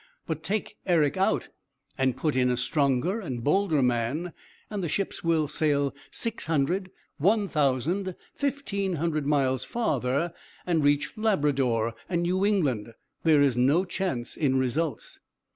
But 0.25 0.41
take 0.41 0.77
Eric 0.87 1.15
out 1.15 1.49
and 1.95 2.17
put 2.17 2.35
in 2.35 2.49
a 2.49 2.57
stronger 2.57 3.19
and 3.19 3.43
bolder 3.43 3.83
man, 3.83 4.33
and 4.67 4.83
the 4.83 4.89
ships 4.89 5.23
will 5.23 5.47
sail 5.47 5.93
six 6.09 6.47
hundred, 6.47 6.89
one 7.19 7.47
thousand, 7.47 8.15
fifteen 8.33 8.93
hundred 8.93 9.27
miles 9.27 9.63
farther 9.63 10.33
and 10.65 10.83
reach 10.83 11.13
Labrador 11.15 11.93
and 12.09 12.23
New 12.23 12.43
England. 12.43 12.95
There 13.23 13.43
is 13.43 13.55
no 13.57 13.85
chance 13.85 14.35
in 14.35 14.57
results.' 14.57 15.19